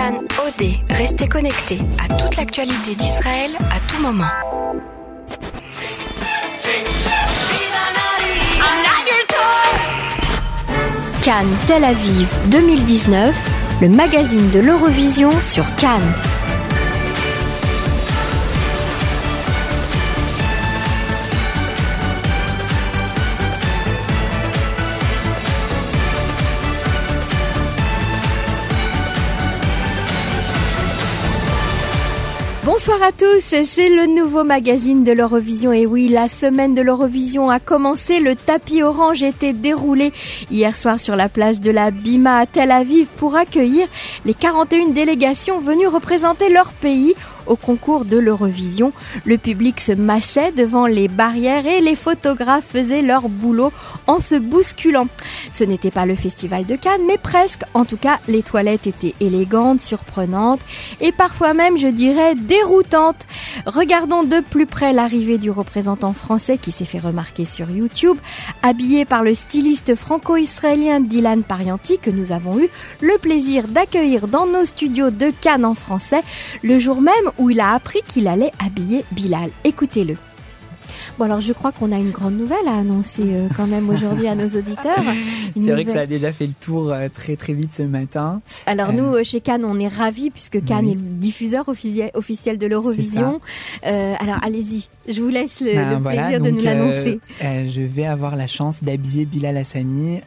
[0.00, 0.16] Cannes
[0.46, 4.24] OD, restez connectés à toute l'actualité d'Israël à tout moment.
[11.22, 13.36] Cannes Tel Aviv 2019,
[13.82, 16.14] le magazine de l'Eurovision sur Cannes.
[32.82, 35.70] Bonsoir à tous, c'est le nouveau magazine de l'Eurovision.
[35.70, 40.14] Et oui, la semaine de l'Eurovision a commencé, le tapis orange était déroulé
[40.50, 43.86] hier soir sur la place de la Bima à Tel Aviv pour accueillir
[44.24, 47.14] les 41 délégations venues représenter leur pays
[47.50, 48.92] au concours de l'Eurovision.
[49.26, 53.72] Le public se massait devant les barrières et les photographes faisaient leur boulot
[54.06, 55.08] en se bousculant.
[55.50, 57.62] Ce n'était pas le festival de Cannes, mais presque.
[57.74, 60.60] En tout cas, les toilettes étaient élégantes, surprenantes
[61.00, 63.26] et parfois même, je dirais, déroutantes.
[63.66, 68.16] Regardons de plus près l'arrivée du représentant français qui s'est fait remarquer sur YouTube,
[68.62, 72.68] habillé par le styliste franco-israélien Dylan Parianti que nous avons eu
[73.00, 76.22] le plaisir d'accueillir dans nos studios de Cannes en français
[76.62, 79.50] le jour même où il a appris qu'il allait habiller Bilal.
[79.64, 80.16] Écoutez-le.
[81.18, 84.26] Bon alors je crois qu'on a une grande nouvelle à annoncer euh, quand même aujourd'hui
[84.28, 85.02] à nos auditeurs.
[85.54, 88.42] C'est vrai que ça a déjà fait le tour euh, très très vite ce matin.
[88.66, 92.66] Alors nous euh, chez Cannes on est ravis puisque Cannes est le diffuseur officiel de
[92.66, 93.40] l'Eurovision.
[93.82, 97.20] alors allez-y, je vous laisse le, ben, plaisir de nous l'annoncer.
[97.40, 100.20] je vais avoir la chance d'habiller Bilal Hassani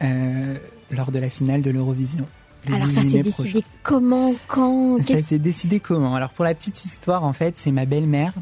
[0.90, 2.26] lors de la finale de l'Eurovision.
[2.66, 6.14] Alors ça s'est décidé comment, quand Ça s'est décidé comment.
[6.14, 8.32] Alors pour la petite histoire, en fait, c'est ma belle-mère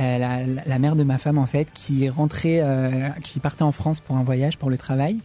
[0.00, 3.72] euh, la, mère de ma femme en fait, qui est rentrée, euh, qui partait en
[3.72, 5.18] France pour un voyage pour le travail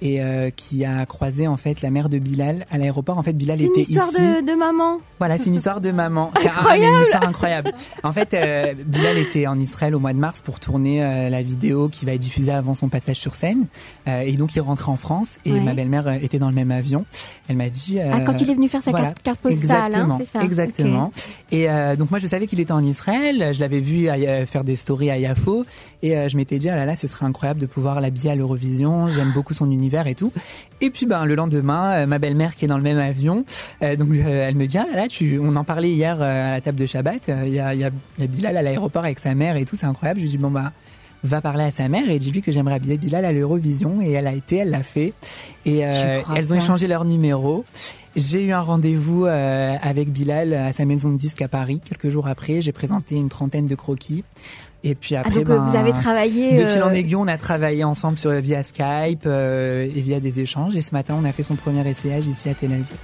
[0.00, 3.18] et euh, qui a croisé en fait la mère de Bilal à l'aéroport.
[3.18, 3.94] En fait, Bilal était ici.
[3.94, 4.98] C'est une histoire de, maman.
[5.18, 6.30] Voilà, c'est une histoire de maman.
[6.36, 6.96] incroyable.
[6.96, 7.72] une histoire incroyable.
[8.02, 8.30] En fait,
[8.86, 11.00] Bilal était en Israël au mois de mars pour tourner
[11.30, 13.66] la vidéo qui va être diffusée avant son passage sur scène.
[14.06, 17.04] et donc il rentrait en France et ma belle-mère était dans le même avion.
[17.48, 17.98] Elle m'a dit.
[18.00, 21.12] ah, quand il est venu faire sa carte, carte, postale, hein, exactement, ça exactement.
[21.50, 21.66] Et
[21.96, 23.52] donc moi je savais qu'il était en Israël.
[23.54, 24.08] Je l'avais vu
[24.46, 25.64] faire des stories à Yafo.
[26.02, 28.34] Et euh, je m'étais dit ah là là ce serait incroyable de pouvoir l'habiller à
[28.34, 29.08] l'Eurovision.
[29.08, 30.32] J'aime beaucoup son univers et tout.
[30.80, 33.44] Et puis ben le lendemain euh, ma belle-mère qui est dans le même avion
[33.82, 36.78] euh, donc elle me dit ah là là on en parlait hier à la table
[36.78, 37.30] de Shabbat.
[37.46, 39.76] Il y a, y, a, y a Bilal à l'aéroport avec sa mère et tout
[39.76, 40.20] c'est incroyable.
[40.20, 40.72] Je lui dis bon bah
[41.24, 44.28] va parler à sa mère et dis-lui que j'aimerais habiller Bilal à l'Eurovision et elle
[44.28, 45.12] a été, elle l'a fait
[45.66, 47.64] et elles ont échangé leur numéro.
[48.16, 51.80] J'ai eu un rendez-vous euh, avec Bilal à sa maison de disques à Paris.
[51.84, 54.22] Quelques jours après, j'ai présenté une trentaine de croquis.
[54.84, 57.26] Et puis ah, après, donc, ben, vous avez travaillé de fil en euh, aiguille, on
[57.26, 60.76] a travaillé ensemble sur via Skype euh, et via des échanges.
[60.76, 62.94] Et ce matin, on a fait son premier essayage ici à Tel Aviv.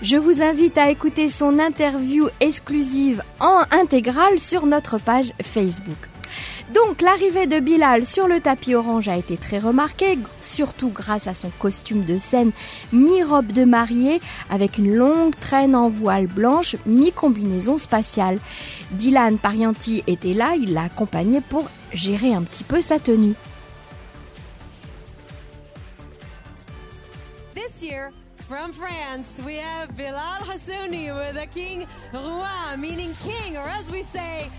[0.00, 5.96] Je vous invite à écouter son interview exclusive en intégrale sur notre page Facebook.
[6.74, 11.34] Donc l'arrivée de Bilal sur le tapis orange a été très remarquée, surtout grâce à
[11.34, 12.52] son costume de scène
[12.92, 18.38] mi-robe de mariée avec une longue traîne en voile blanche mi-combinaison spatiale.
[18.92, 23.34] Dylan Parianti était là, il l'a accompagné pour gérer un petit peu sa tenue.
[27.54, 28.12] This year,
[28.48, 31.86] from France, we have Bilal Hassouni with a king
[32.78, 34.50] meaning king, or as we say.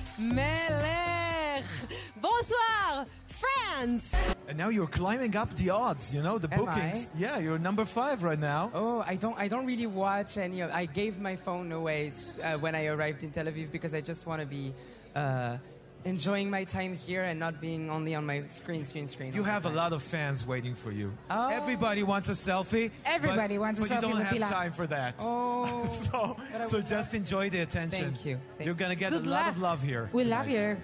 [3.78, 4.16] Bonsoir, France.
[4.48, 7.10] And now you're climbing up the odds, you know, the Am bookings.
[7.16, 7.20] I?
[7.20, 8.72] Yeah, you're number five right now.
[8.74, 10.72] Oh, I don't, I don't really watch any of.
[10.72, 12.12] I gave my phone away
[12.44, 14.74] uh, when I arrived in Tel Aviv because I just want to be.
[15.16, 15.58] Uh,
[16.06, 19.34] enjoying my time here and not being only on my screen, screen, screen.
[19.34, 21.12] You have a lot of fans waiting for you.
[21.30, 21.50] Oh.
[21.50, 22.92] Everybody wants a selfie.
[23.04, 24.50] Everybody but, wants a but selfie you don't have Bilal.
[24.50, 25.16] time for that.
[25.20, 25.86] Oh.
[26.12, 28.14] so so just enjoy the attention.
[28.14, 28.40] Thank you.
[28.58, 29.56] Thank You're gonna get Good a lot luck.
[29.56, 30.10] of love here.
[30.14, 30.78] We love you.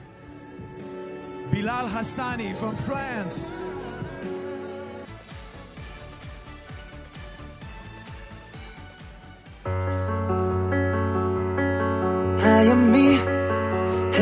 [1.53, 3.53] Bilal Hassani from France.
[12.55, 13.07] I am me,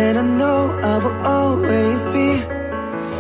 [0.03, 2.29] and I know I will always be.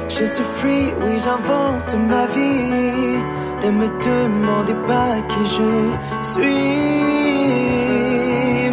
[0.09, 3.23] Je suis free, oui, j'invente ma vie.
[3.63, 5.69] Ne me demandez pas qui je
[6.31, 6.71] suis.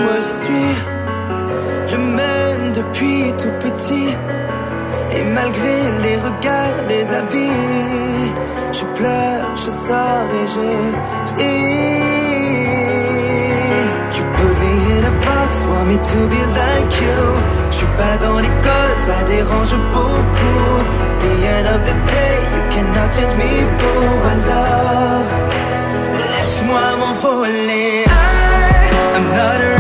[0.05, 0.71] Moi, je suis
[1.93, 4.11] le même depuis tout petit.
[5.19, 8.33] Et malgré les regards, les avis,
[8.73, 10.67] je pleure, je sors et je
[11.37, 11.69] ris.
[14.17, 17.21] You put me in a box, want me to be like you.
[17.71, 20.75] Je suis pas dans les codes, ça dérange beaucoup.
[21.05, 24.03] At the end of the day, you cannot change me, boo.
[24.33, 25.27] Alors,
[26.19, 28.05] laisse-moi m'envoler.
[28.05, 29.78] I est dans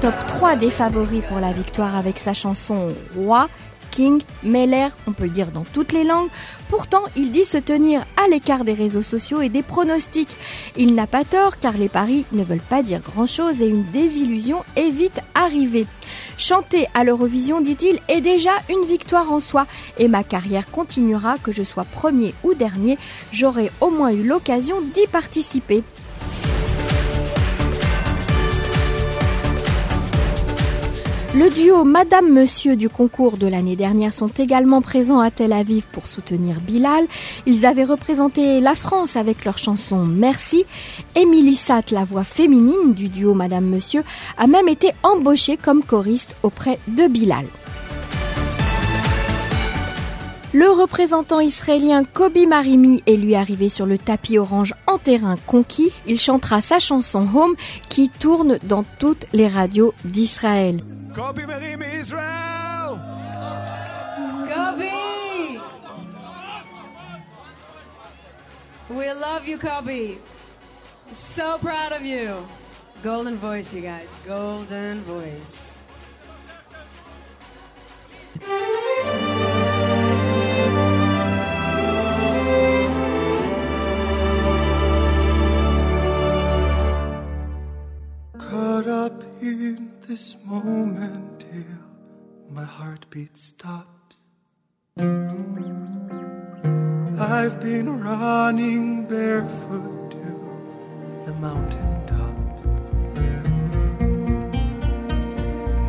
[0.00, 3.48] top 3 des favoris pour la victoire avec sa chanson Roi.
[3.90, 6.28] King, Meller, on peut le dire dans toutes les langues.
[6.68, 10.36] Pourtant, il dit se tenir à l'écart des réseaux sociaux et des pronostics.
[10.76, 14.64] Il n'a pas tort car les paris ne veulent pas dire grand-chose et une désillusion
[14.76, 15.86] est vite arrivée.
[16.38, 19.66] Chanter à l'Eurovision, dit-il, est déjà une victoire en soi
[19.98, 22.96] et ma carrière continuera que je sois premier ou dernier,
[23.32, 25.82] j'aurai au moins eu l'occasion d'y participer.
[31.32, 35.84] Le duo Madame Monsieur du concours de l'année dernière sont également présents à Tel Aviv
[35.92, 37.06] pour soutenir Bilal.
[37.46, 40.64] Ils avaient représenté la France avec leur chanson Merci.
[41.14, 44.02] Émilie Satt, la voix féminine du duo Madame Monsieur,
[44.38, 47.46] a même été embauchée comme choriste auprès de Bilal.
[50.52, 55.92] Le représentant israélien Kobi Marimi est lui arrivé sur le tapis orange en terrain conquis.
[56.08, 57.54] Il chantera sa chanson Home
[57.88, 60.80] qui tourne dans toutes les radios d'Israël.
[61.14, 63.00] Kobe Merim Israel!
[64.48, 65.60] Kobe!
[68.88, 70.16] We love you, Kobe.
[71.12, 72.46] So proud of you.
[73.02, 74.14] Golden voice, you guys.
[74.24, 75.72] Golden voice.
[90.10, 91.78] This moment till
[92.50, 94.16] my heartbeat stops.
[97.36, 100.26] I've been running barefoot to
[101.26, 102.66] the mountain tops.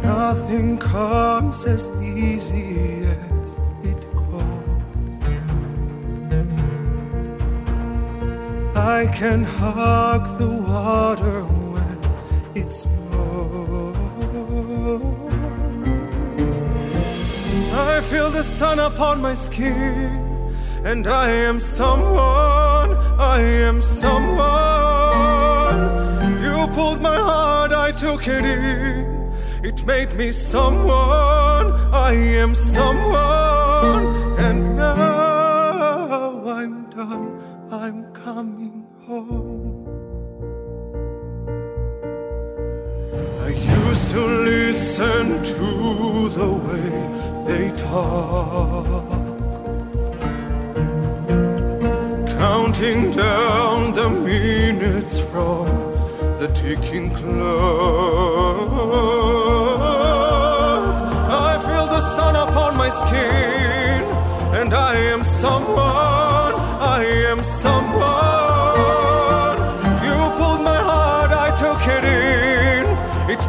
[0.03, 5.17] Nothing comes as easy as it goes.
[8.75, 11.41] I can hug the water
[11.73, 11.97] when
[12.53, 12.71] it
[17.91, 24.31] I feel the sun upon my skin, and I am someone, I am someone.
[26.41, 29.31] You pulled my heart, I took it in.
[29.63, 34.05] It made me someone, I am someone,
[34.39, 37.39] and now I'm done,
[37.71, 39.87] I'm coming home.
[43.45, 49.19] I used to listen to the way they talk,
[52.39, 55.65] counting down the minutes from
[56.39, 58.71] the ticking clock.
[61.49, 64.03] I feel the sun upon my skin,
[64.59, 66.53] and I am someone,
[66.97, 67.80] I am someone.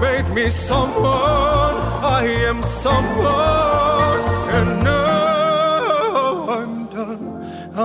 [0.03, 1.77] Made me someone,
[2.21, 4.21] I am someone,
[4.59, 7.25] and now I'm done.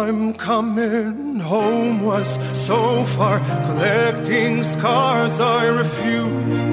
[0.01, 2.29] I'm coming home was
[2.67, 6.66] so far, collecting scars I refuse.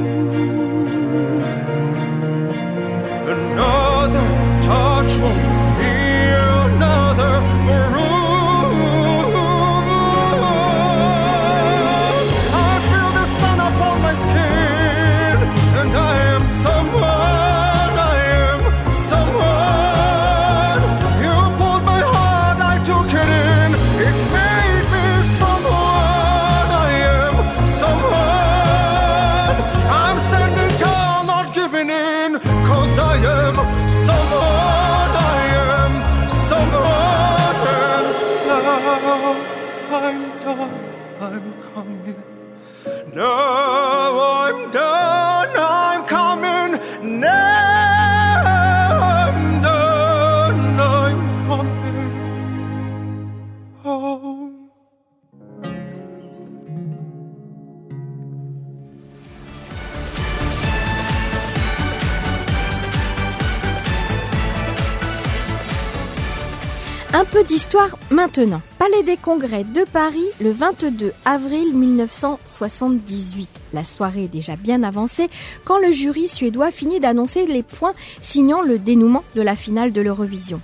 [68.14, 68.62] Maintenant.
[68.78, 73.48] Palais des Congrès de Paris, le 22 avril 1978.
[73.72, 75.28] La soirée est déjà bien avancée
[75.64, 80.00] quand le jury suédois finit d'annoncer les points signant le dénouement de la finale de
[80.00, 80.60] l'Eurovision.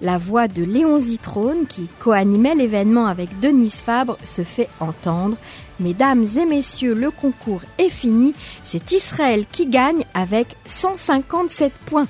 [0.00, 5.36] La voix de Léon Zitrone, qui co-animait l'événement avec Denise Fabre, se fait entendre.
[5.80, 8.34] Mesdames et messieurs, le concours est fini.
[8.62, 12.06] C'est Israël qui gagne avec 157 points.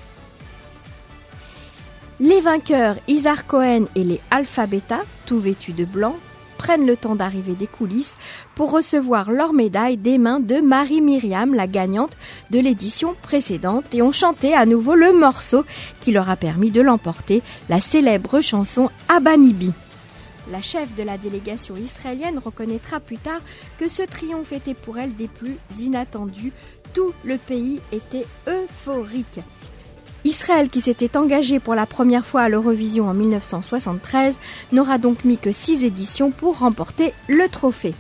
[2.21, 6.17] Les vainqueurs, Isar Cohen et les Alpha Beta, tout vêtus de blanc,
[6.57, 8.17] prennent le temps d'arriver des coulisses
[8.57, 12.17] pour recevoir leur médaille des mains de Marie Myriam, la gagnante
[12.51, 15.65] de l'édition précédente, et ont chanté à nouveau le morceau
[16.01, 19.73] qui leur a permis de l'emporter, la célèbre chanson Abanibi.
[20.51, 23.43] La chef de la délégation israélienne reconnaîtra plus tard
[23.79, 26.53] que ce triomphe était pour elle des plus inattendus.
[26.95, 29.41] Tout le pays était euphorique.
[30.25, 34.39] Israël, qui s'était engagé pour la première fois à l'Eurovision en 1973,
[34.73, 37.95] n'aura donc mis que six éditions pour remporter le trophée.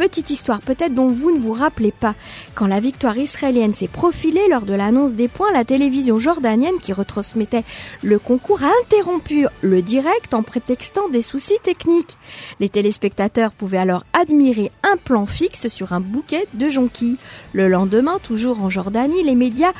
[0.00, 2.14] Petite histoire peut-être dont vous ne vous rappelez pas.
[2.54, 6.94] Quand la victoire israélienne s'est profilée lors de l'annonce des points, la télévision jordanienne qui
[6.94, 7.64] retransmettait
[8.02, 12.16] le concours a interrompu le direct en prétextant des soucis techniques.
[12.60, 17.18] Les téléspectateurs pouvaient alors admirer un plan fixe sur un bouquet de jonquilles.
[17.52, 19.74] Le lendemain, toujours en Jordanie, les médias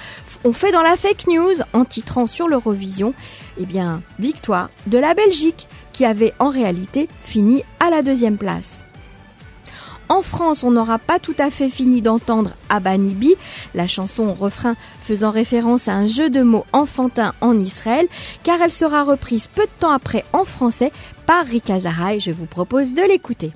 [0.44, 3.14] ont fait dans la fake news en titrant sur l'Eurovision,
[3.56, 8.84] eh bien, victoire de la Belgique, qui avait en réalité fini à la deuxième place.
[10.10, 13.36] En France, on n'aura pas tout à fait fini d'entendre Abanibi,
[13.74, 18.08] la chanson au refrain faisant référence à un jeu de mots enfantin en Israël,
[18.42, 20.90] car elle sera reprise peu de temps après en français
[21.26, 22.18] par Rika Zahai.
[22.18, 23.52] Je vous propose de l'écouter.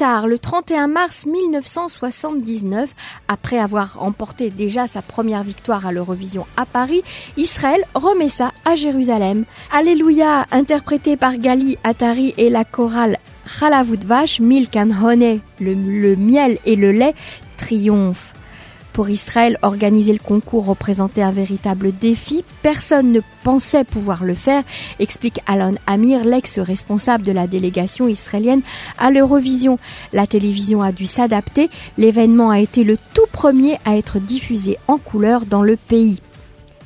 [0.00, 2.94] Le 31 mars 1979,
[3.28, 7.02] après avoir remporté déjà sa première victoire à l'Eurovision à Paris,
[7.36, 9.44] Israël remet ça à Jérusalem.
[9.72, 13.98] Alléluia, interprété par Gali Atari et la chorale Chalavut
[14.40, 17.14] Milk and Honey, le miel et le lait,
[17.58, 18.32] triomphe.
[18.92, 22.44] Pour Israël, organiser le concours représentait un véritable défi.
[22.62, 24.62] Personne ne pensait pouvoir le faire,
[24.98, 28.62] explique Alon Amir, l'ex-responsable de la délégation israélienne
[28.98, 29.78] à l'Eurovision.
[30.12, 31.70] La télévision a dû s'adapter.
[31.98, 36.20] L'événement a été le tout premier à être diffusé en couleur dans le pays.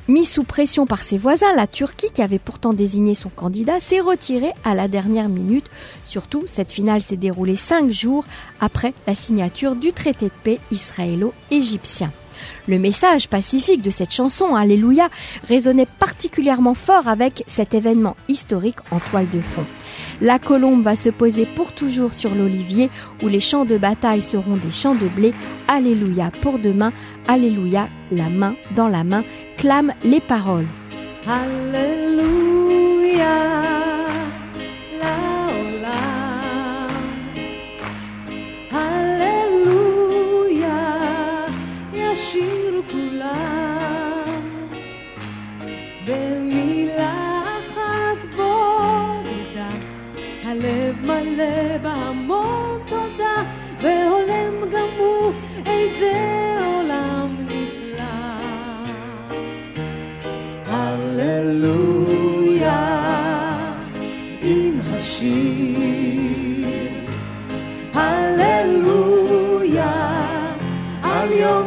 [0.07, 4.01] Mis sous pression par ses voisins, la Turquie, qui avait pourtant désigné son candidat, s'est
[4.01, 5.65] retirée à la dernière minute.
[6.05, 8.27] Surtout, cette finale s'est déroulée cinq jours
[8.61, 12.13] après la signature du traité de paix israélo-égyptien.
[12.69, 15.09] Le message pacifique de cette chanson, Alléluia,
[15.49, 19.65] résonnait particulièrement fort avec cet événement historique en toile de fond.
[20.21, 22.91] La colombe va se poser pour toujours sur l'olivier
[23.23, 25.35] où les champs de bataille seront des champs de blé.
[25.69, 26.93] Alléluia pour demain,
[27.27, 29.25] Alléluia, la main dans la main,
[29.57, 30.67] clament les paroles.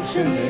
[0.08, 0.47] 是你。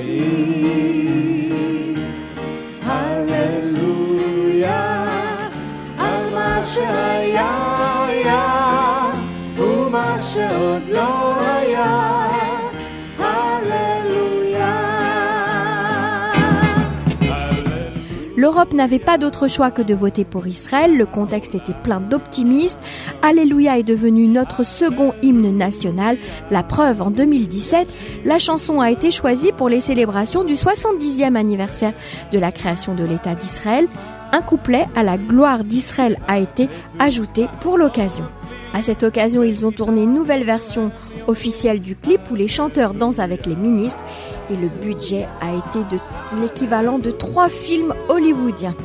[18.58, 22.80] L'Europe n'avait pas d'autre choix que de voter pour Israël, le contexte était plein d'optimistes.
[23.22, 26.18] Alléluia est devenu notre second hymne national.
[26.50, 27.88] La preuve, en 2017,
[28.26, 31.94] la chanson a été choisie pour les célébrations du 70e anniversaire
[32.32, 33.86] de la création de l'État d'Israël.
[34.32, 38.26] Un couplet à la gloire d'Israël a été ajouté pour l'occasion.
[38.74, 40.92] À cette occasion, ils ont tourné une nouvelle version
[41.28, 44.04] officielle du clip où les chanteurs dansent avec les ministres
[44.50, 46.00] et le budget a été de
[46.42, 48.76] l'équivalent de trois films hollywoodiens.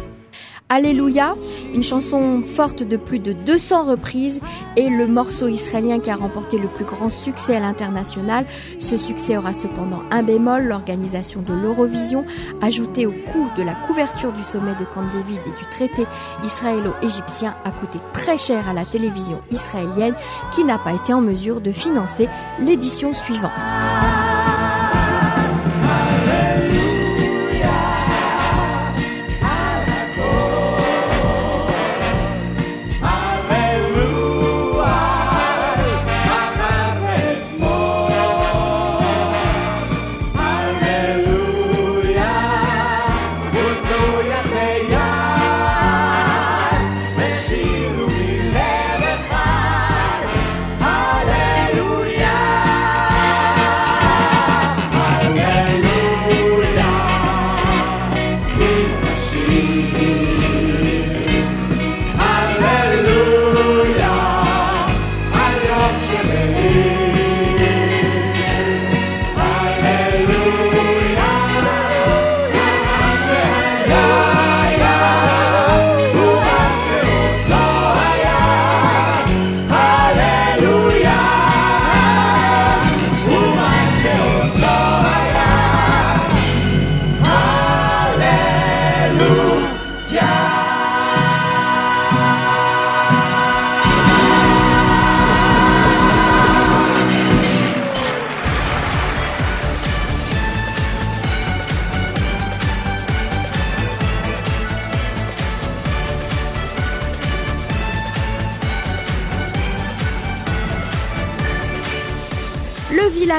[0.75, 1.35] Alléluia,
[1.75, 4.41] une chanson forte de plus de 200 reprises
[4.79, 8.47] et le morceau israélien qui a remporté le plus grand succès à l'international.
[8.79, 12.25] Ce succès aura cependant un bémol, l'organisation de l'Eurovision,
[12.63, 16.07] ajoutée au coût de la couverture du sommet de Camp David et du traité
[16.43, 20.15] israélo-égyptien, a coûté très cher à la télévision israélienne
[20.53, 23.51] qui n'a pas été en mesure de financer l'édition suivante.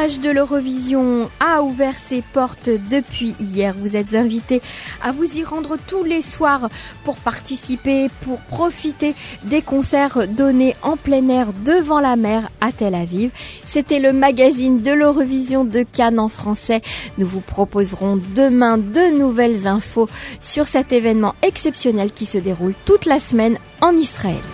[0.04, 3.74] De l'Eurovision a ouvert ses portes depuis hier.
[3.78, 4.62] Vous êtes invités
[5.02, 6.68] à vous y rendre tous les soirs
[7.06, 12.96] pour participer, pour profiter des concerts donnés en plein air devant la mer à Tel
[12.96, 13.32] Aviv.
[13.64, 16.82] C'était le magazine de l'Eurovision de Cannes en français.
[17.18, 20.10] Nous vous proposerons demain de nouvelles infos
[20.42, 24.53] sur cet événement exceptionnel qui se déroule toute la semaine en Israël.